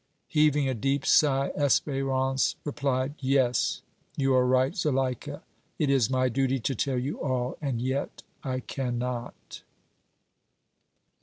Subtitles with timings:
[0.27, 3.83] Heaving a deep sigh, Espérance replied: "Yes,
[4.17, 5.43] you are right, Zuleika;
[5.77, 9.61] it is my duty to tell you all and yet I cannot!"